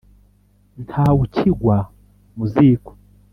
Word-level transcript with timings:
ntawukigwa 0.83 1.75
mu 2.35 2.45
ziko 2.53 2.91